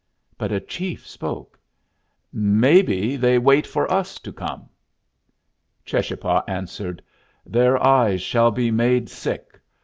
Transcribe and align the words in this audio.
But 0.35 0.51
a 0.51 0.59
chief 0.59 1.05
spoke. 1.05 1.59
"Maybe 2.33 3.15
they 3.15 3.37
wait 3.37 3.67
for 3.67 3.87
us 3.91 4.17
to 4.21 4.33
come." 4.33 4.67
Cheschapah 5.85 6.43
answered. 6.47 7.03
"Their 7.45 7.77
eyes 7.85 8.23
shall 8.23 8.49
be 8.49 8.71
made 8.71 9.09
sick. 9.09 9.59